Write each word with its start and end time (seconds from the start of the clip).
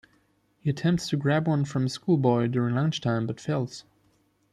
He 0.57 0.67
attempts 0.71 1.09
to 1.09 1.15
grab 1.15 1.47
one 1.47 1.63
from 1.63 1.85
a 1.85 1.89
schoolboy 1.89 2.47
during 2.47 2.73
lunch 2.73 3.01
time 3.01 3.27
but 3.27 3.39
fails. 3.39 3.83